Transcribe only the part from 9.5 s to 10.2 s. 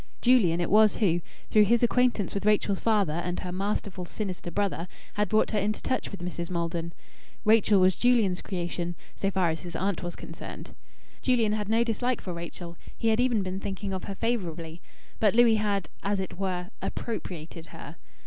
as his aunt was